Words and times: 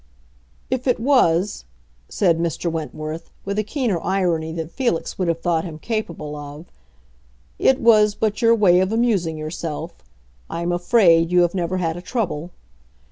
"If 0.71 0.87
it 0.87 0.99
was," 0.99 1.63
said 2.09 2.39
Mr. 2.39 2.71
Wentworth, 2.71 3.29
with 3.45 3.59
a 3.59 3.63
keener 3.63 4.01
irony 4.01 4.51
than 4.51 4.67
Felix 4.67 5.19
would 5.19 5.27
have 5.27 5.41
thought 5.41 5.63
him 5.63 5.77
capable 5.77 6.35
of, 6.35 6.65
"it 7.59 7.79
was 7.79 8.15
but 8.15 8.41
your 8.41 8.55
way 8.55 8.79
of 8.79 8.91
amusing 8.91 9.37
yourself. 9.37 9.93
I 10.49 10.63
am 10.63 10.71
afraid 10.71 11.31
you 11.31 11.41
have 11.43 11.53
never 11.53 11.77
had 11.77 11.97
a 11.97 12.01
trouble." 12.01 12.49